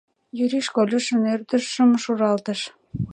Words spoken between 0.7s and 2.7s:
Колюшын ӧрдыжшым шуралтыш.